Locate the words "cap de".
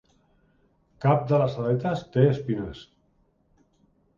1.05-1.39